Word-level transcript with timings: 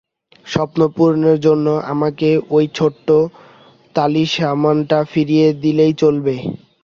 স্বপ্ন 0.47 0.79
পূরণের 0.95 1.37
জন্য 1.45 1.67
আমাকে 1.91 2.29
ওই 2.55 2.65
ছোট্ট 2.77 3.07
তালিসমানটা 3.95 4.99
ফিরিয়ে 5.11 5.47
দিলেই 5.63 5.93
চলবে। 6.01 6.35